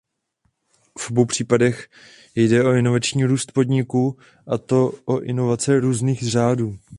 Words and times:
V 0.99 1.09
obou 1.11 1.25
případech 1.25 1.89
jde 2.35 2.63
o 2.63 2.71
inovační 2.73 3.25
růst 3.25 3.51
podniku 3.51 4.17
a 4.47 4.57
to 4.57 4.91
o 5.05 5.19
inovace 5.21 5.79
různých 5.79 6.23
řádů. 6.29 6.77